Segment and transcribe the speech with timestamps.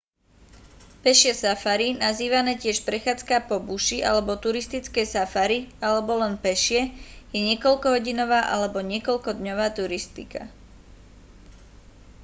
[1.05, 6.81] pešie safari nazývané tiež prechádzka po buši alebo turistické safari alebo len pešie
[7.33, 10.41] je niekoľkohodinová alebo niekoľkodňová turistka